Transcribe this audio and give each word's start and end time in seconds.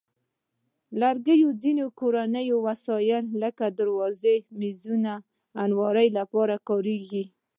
لرګي 0.99 1.35
د 1.45 1.51
ځینو 1.63 1.85
کورني 1.99 2.45
وسایلو 2.65 3.37
لکه 3.43 3.65
درازونو، 3.77 4.45
مېزونو، 4.59 5.15
او 5.21 5.23
المارۍ 5.65 6.07
لپاره 6.19 6.55
کارېږي. 6.69 7.23